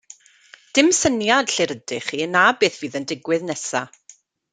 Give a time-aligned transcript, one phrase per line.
[0.77, 3.83] Dim syniad lle rydych chi na beth fydd yn digwydd nesa.